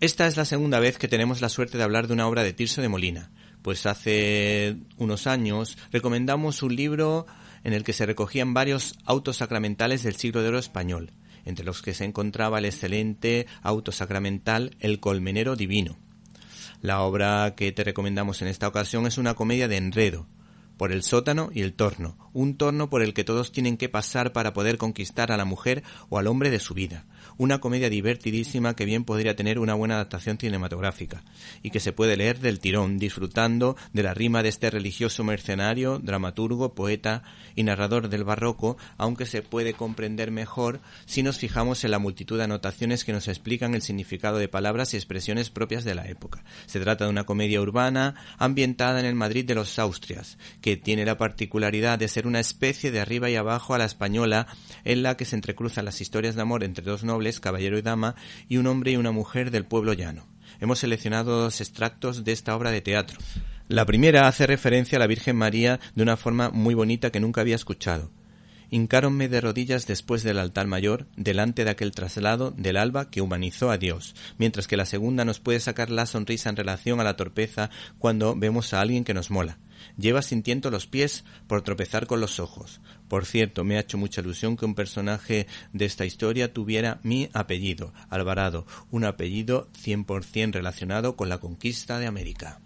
Esta 0.00 0.26
es 0.26 0.38
la 0.38 0.46
segunda 0.46 0.80
vez 0.80 0.96
que 0.96 1.08
tenemos 1.08 1.42
la 1.42 1.50
suerte 1.50 1.76
de 1.76 1.84
hablar 1.84 2.06
de 2.06 2.14
una 2.14 2.26
obra 2.26 2.42
de 2.42 2.54
Tirso 2.54 2.80
de 2.80 2.88
Molina, 2.88 3.30
pues 3.60 3.84
hace 3.84 4.78
unos 4.96 5.26
años 5.26 5.76
recomendamos 5.92 6.62
un 6.62 6.74
libro 6.74 7.26
en 7.64 7.74
el 7.74 7.84
que 7.84 7.92
se 7.92 8.06
recogían 8.06 8.54
varios 8.54 8.94
autos 9.04 9.36
sacramentales 9.36 10.02
del 10.02 10.16
siglo 10.16 10.40
de 10.40 10.48
oro 10.48 10.58
español, 10.58 11.12
entre 11.44 11.66
los 11.66 11.82
que 11.82 11.92
se 11.92 12.06
encontraba 12.06 12.60
el 12.60 12.64
excelente 12.64 13.46
auto 13.60 13.92
sacramental 13.92 14.74
El 14.80 15.00
Colmenero 15.00 15.54
Divino. 15.54 15.98
La 16.80 17.02
obra 17.02 17.54
que 17.54 17.70
te 17.70 17.84
recomendamos 17.84 18.40
en 18.40 18.48
esta 18.48 18.68
ocasión 18.68 19.06
es 19.06 19.18
una 19.18 19.34
comedia 19.34 19.68
de 19.68 19.76
enredo, 19.76 20.26
por 20.78 20.92
el 20.92 21.02
sótano 21.02 21.50
y 21.52 21.60
el 21.60 21.74
torno, 21.74 22.16
un 22.32 22.56
torno 22.56 22.88
por 22.88 23.02
el 23.02 23.12
que 23.12 23.22
todos 23.22 23.52
tienen 23.52 23.76
que 23.76 23.90
pasar 23.90 24.32
para 24.32 24.54
poder 24.54 24.78
conquistar 24.78 25.30
a 25.30 25.36
la 25.36 25.44
mujer 25.44 25.82
o 26.08 26.18
al 26.18 26.26
hombre 26.26 26.48
de 26.48 26.58
su 26.58 26.72
vida, 26.72 27.04
una 27.36 27.58
comedia 27.58 27.90
divertidísima 27.90 28.74
que 28.74 28.84
bien 28.84 29.04
podría 29.04 29.36
tener 29.36 29.58
una 29.58 29.74
buena 29.74 29.94
adaptación 29.94 30.38
cinematográfica 30.38 31.22
y 31.62 31.70
que 31.70 31.80
se 31.80 31.92
puede 31.92 32.16
leer 32.16 32.38
del 32.40 32.60
tirón, 32.60 32.98
disfrutando 32.98 33.76
de 33.92 34.02
la 34.02 34.14
rima 34.14 34.42
de 34.42 34.48
este 34.48 34.70
religioso 34.70 35.24
mercenario, 35.24 35.98
dramaturgo, 35.98 36.74
poeta 36.74 37.22
y 37.54 37.62
narrador 37.62 38.08
del 38.08 38.24
barroco, 38.24 38.76
aunque 38.96 39.26
se 39.26 39.42
puede 39.42 39.74
comprender 39.74 40.30
mejor 40.30 40.80
si 41.06 41.22
nos 41.22 41.38
fijamos 41.38 41.84
en 41.84 41.90
la 41.90 41.98
multitud 41.98 42.38
de 42.38 42.44
anotaciones 42.44 43.04
que 43.04 43.12
nos 43.12 43.28
explican 43.28 43.74
el 43.74 43.82
significado 43.82 44.38
de 44.38 44.48
palabras 44.48 44.94
y 44.94 44.96
expresiones 44.96 45.50
propias 45.50 45.84
de 45.84 45.94
la 45.94 46.06
época. 46.06 46.44
Se 46.66 46.80
trata 46.80 47.04
de 47.04 47.10
una 47.10 47.24
comedia 47.24 47.60
urbana 47.60 48.14
ambientada 48.38 49.00
en 49.00 49.06
el 49.06 49.14
Madrid 49.14 49.44
de 49.44 49.54
los 49.54 49.78
Austrias, 49.78 50.38
que 50.60 50.76
tiene 50.76 51.04
la 51.04 51.18
particularidad 51.18 51.98
de 51.98 52.08
ser 52.08 52.26
una 52.26 52.40
especie 52.40 52.90
de 52.90 53.00
arriba 53.00 53.30
y 53.30 53.36
abajo 53.36 53.74
a 53.74 53.78
la 53.78 53.84
española 53.84 54.46
en 54.84 55.02
la 55.02 55.16
que 55.16 55.24
se 55.24 55.36
entrecruzan 55.36 55.84
las 55.84 56.00
historias 56.00 56.34
de 56.34 56.42
amor 56.42 56.64
entre 56.64 56.84
dos 56.84 57.04
nobles 57.10 57.40
caballero 57.40 57.76
y 57.76 57.82
dama, 57.82 58.14
y 58.48 58.56
un 58.56 58.66
hombre 58.66 58.92
y 58.92 58.96
una 58.96 59.10
mujer 59.10 59.50
del 59.50 59.64
pueblo 59.64 59.92
llano. 59.92 60.26
Hemos 60.60 60.78
seleccionado 60.78 61.42
dos 61.42 61.60
extractos 61.60 62.24
de 62.24 62.32
esta 62.32 62.54
obra 62.54 62.70
de 62.70 62.80
teatro. 62.80 63.18
La 63.68 63.86
primera 63.86 64.26
hace 64.28 64.46
referencia 64.46 64.96
a 64.96 65.00
la 65.00 65.06
Virgen 65.06 65.36
María 65.36 65.80
de 65.94 66.02
una 66.02 66.16
forma 66.16 66.50
muy 66.50 66.74
bonita 66.74 67.10
que 67.10 67.20
nunca 67.20 67.40
había 67.40 67.56
escuchado. 67.56 68.10
Hincáronme 68.72 69.28
de 69.28 69.40
rodillas 69.40 69.88
después 69.88 70.22
del 70.22 70.38
altar 70.38 70.68
mayor, 70.68 71.08
delante 71.16 71.64
de 71.64 71.70
aquel 71.70 71.90
traslado 71.90 72.52
del 72.52 72.76
alba 72.76 73.10
que 73.10 73.20
humanizó 73.20 73.72
a 73.72 73.78
Dios, 73.78 74.14
mientras 74.38 74.68
que 74.68 74.76
la 74.76 74.86
segunda 74.86 75.24
nos 75.24 75.40
puede 75.40 75.58
sacar 75.58 75.90
la 75.90 76.06
sonrisa 76.06 76.50
en 76.50 76.56
relación 76.56 77.00
a 77.00 77.04
la 77.04 77.16
torpeza 77.16 77.70
cuando 77.98 78.36
vemos 78.36 78.72
a 78.72 78.80
alguien 78.80 79.02
que 79.02 79.12
nos 79.12 79.32
mola. 79.32 79.58
Lleva 79.96 80.22
sintiendo 80.22 80.70
los 80.70 80.86
pies 80.86 81.24
por 81.48 81.62
tropezar 81.62 82.06
con 82.06 82.20
los 82.20 82.38
ojos. 82.38 82.80
Por 83.08 83.26
cierto, 83.26 83.64
me 83.64 83.76
ha 83.76 83.80
hecho 83.80 83.98
mucha 83.98 84.20
ilusión 84.20 84.56
que 84.56 84.66
un 84.66 84.76
personaje 84.76 85.48
de 85.72 85.84
esta 85.84 86.04
historia 86.06 86.52
tuviera 86.52 87.00
mi 87.02 87.28
apellido, 87.32 87.92
Alvarado, 88.08 88.66
un 88.92 89.04
apellido 89.04 89.68
100% 89.84 90.52
relacionado 90.52 91.16
con 91.16 91.28
la 91.28 91.38
conquista 91.38 91.98
de 91.98 92.06
América. 92.06 92.60